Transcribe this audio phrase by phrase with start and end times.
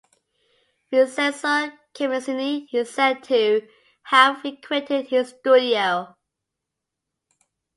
[0.91, 3.67] Vincenzo Camuccini is said to
[4.05, 6.15] have frequented his studio.